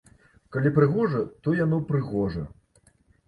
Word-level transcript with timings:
Калі 0.55 0.69
прыгожа, 0.77 1.19
то 1.47 1.53
яно 1.59 1.77
прыгожа! 1.91 2.43